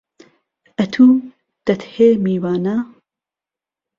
[0.79, 1.05] ئهتو
[1.65, 2.77] دهتهێ میوانە